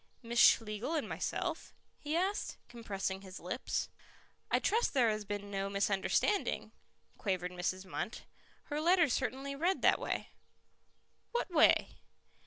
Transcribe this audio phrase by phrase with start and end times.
[0.23, 3.87] "Miss Schlegel and myself." he asked, compressing his lips.
[4.49, 6.71] "I trust there has been no misunderstanding,"
[7.19, 7.85] quavered Mrs.
[7.85, 8.21] Munt.
[8.63, 10.29] "Her letter certainly read that way."
[11.33, 11.89] "What way?"